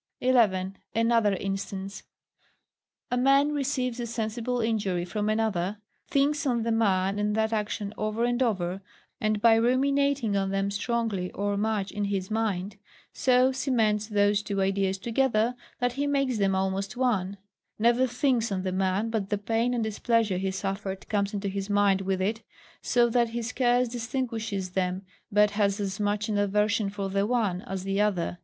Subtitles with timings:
[0.19, 0.77] 11.
[0.95, 2.01] Another instance.
[3.11, 5.77] A man receives a sensible injury from another,
[6.09, 8.81] thinks on the man and that action over and over,
[9.19, 12.77] and by ruminating on them strongly, or much, in his mind,
[13.13, 17.37] so cements those two ideas together, that he makes them almost one;
[17.77, 21.69] never thinks on the man, but the pain and displeasure he suffered comes into his
[21.69, 22.41] mind with it,
[22.81, 27.61] so that he scarce distinguishes them, but has as much an aversion for the one
[27.67, 28.39] as the other.